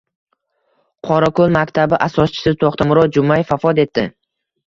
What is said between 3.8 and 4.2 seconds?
etdi